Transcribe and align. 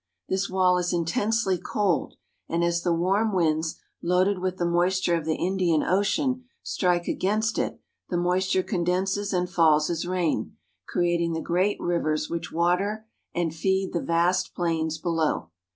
This 0.29 0.49
wall 0.49 0.79
is 0.79 0.91
intensely 0.93 1.59
cold, 1.59 2.15
and 2.49 2.63
as 2.63 2.81
the 2.81 2.91
warm 2.91 3.33
winds, 3.35 3.75
loaded 4.01 4.39
with 4.39 4.57
the 4.57 4.65
moisture 4.65 5.13
of 5.15 5.25
the 5.25 5.35
Indian 5.35 5.83
Ocean, 5.83 6.45
strike 6.63 7.07
against 7.07 7.59
it, 7.59 7.79
the 8.09 8.17
moisture 8.17 8.63
condenses 8.63 9.31
and 9.31 9.47
falls 9.47 9.91
as 9.91 10.07
rain, 10.07 10.57
creating 10.87 11.33
the 11.33 11.39
great 11.39 11.79
rivers 11.79 12.31
which 12.31 12.51
water 12.51 13.05
and 13.35 13.53
feed 13.53 13.93
the 13.93 14.01
vast 14.01 14.55
plains 14.55 14.97
below. 14.97 15.51